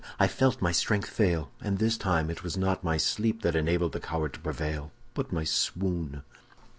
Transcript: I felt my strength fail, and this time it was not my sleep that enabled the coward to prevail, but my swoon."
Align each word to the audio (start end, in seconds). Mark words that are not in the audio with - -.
I 0.19 0.25
felt 0.25 0.63
my 0.63 0.71
strength 0.71 1.11
fail, 1.11 1.51
and 1.61 1.77
this 1.77 1.95
time 1.95 2.31
it 2.31 2.41
was 2.43 2.57
not 2.57 2.83
my 2.83 2.97
sleep 2.97 3.43
that 3.43 3.55
enabled 3.55 3.91
the 3.91 3.99
coward 3.99 4.33
to 4.33 4.39
prevail, 4.39 4.91
but 5.13 5.31
my 5.31 5.43
swoon." 5.43 6.23